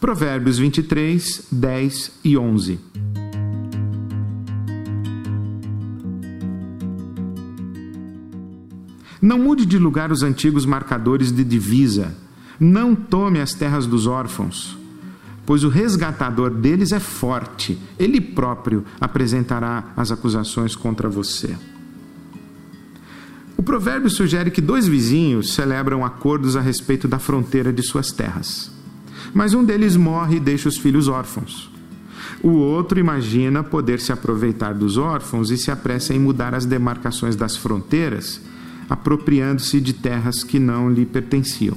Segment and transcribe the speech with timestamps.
[0.00, 2.78] Provérbios 23, 10 e 11.
[9.22, 12.14] Não mude de lugar os antigos marcadores de divisa.
[12.60, 14.76] Não tome as terras dos órfãos,
[15.46, 17.78] pois o resgatador deles é forte.
[17.98, 21.56] Ele próprio apresentará as acusações contra você.
[23.56, 28.75] O provérbio sugere que dois vizinhos celebram acordos a respeito da fronteira de suas terras
[29.32, 31.70] mas um deles morre e deixa os filhos órfãos.
[32.42, 37.34] O outro imagina poder se aproveitar dos órfãos e se apressa em mudar as demarcações
[37.34, 38.40] das fronteiras,
[38.88, 41.76] apropriando-se de terras que não lhe pertenciam.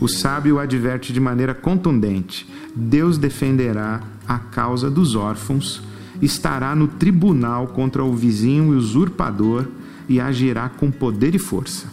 [0.00, 5.82] O sábio adverte de maneira contundente: Deus defenderá a causa dos órfãos,
[6.22, 9.66] estará no tribunal contra o vizinho usurpador
[10.08, 11.86] e agirá com poder e força.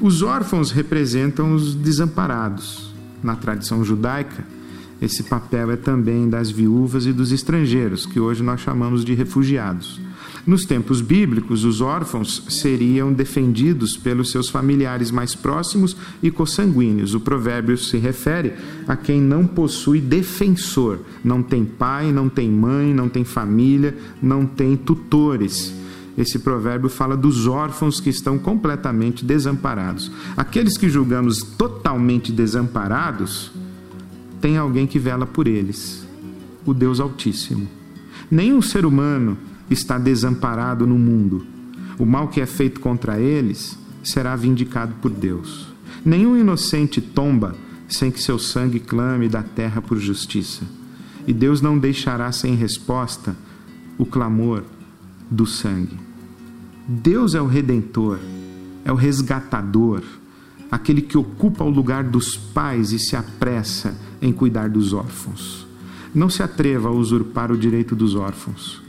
[0.00, 2.91] Os órfãos representam os desamparados
[3.22, 4.44] na tradição judaica,
[5.00, 10.00] esse papel é também das viúvas e dos estrangeiros, que hoje nós chamamos de refugiados.
[10.46, 17.14] Nos tempos bíblicos, os órfãos seriam defendidos pelos seus familiares mais próximos e consanguíneos.
[17.14, 18.52] O provérbio se refere
[18.86, 24.46] a quem não possui defensor, não tem pai, não tem mãe, não tem família, não
[24.46, 25.81] tem tutores
[26.16, 30.10] esse provérbio fala dos órfãos que estão completamente desamparados.
[30.36, 33.50] Aqueles que julgamos totalmente desamparados,
[34.40, 36.06] tem alguém que vela por eles,
[36.66, 37.68] o Deus Altíssimo.
[38.30, 39.38] Nenhum ser humano
[39.70, 41.46] está desamparado no mundo.
[41.98, 45.68] O mal que é feito contra eles será vindicado por Deus.
[46.04, 47.54] Nenhum inocente tomba
[47.88, 50.62] sem que seu sangue clame da terra por justiça.
[51.26, 53.36] E Deus não deixará sem resposta
[53.96, 54.64] o clamor
[55.32, 55.98] do sangue.
[56.86, 58.18] Deus é o redentor,
[58.84, 60.02] é o resgatador,
[60.70, 65.66] aquele que ocupa o lugar dos pais e se apressa em cuidar dos órfãos.
[66.14, 68.82] Não se atreva a usurpar o direito dos órfãos.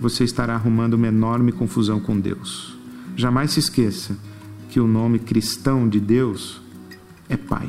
[0.00, 2.76] Você estará arrumando uma enorme confusão com Deus.
[3.16, 4.16] Jamais se esqueça
[4.70, 6.60] que o nome cristão de Deus
[7.28, 7.68] é Pai.